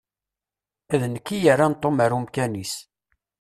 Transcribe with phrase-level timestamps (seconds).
[0.99, 2.73] D nekk i yerran Tom ar umkan-is.